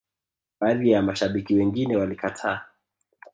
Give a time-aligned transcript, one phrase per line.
[0.59, 2.61] baadhi ya mashabiki wengine walikataa